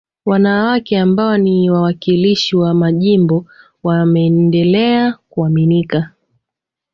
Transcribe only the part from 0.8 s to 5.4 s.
ambao ni wawakilishi wa majimbo wameendelea